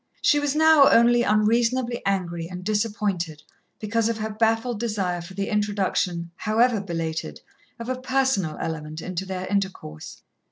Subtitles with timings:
[0.19, 3.43] She was now only unreasonably angry and disappointed
[3.79, 7.39] because of her baffled desire for the introduction, however belated,
[7.77, 10.23] of a personal element into their intercourse.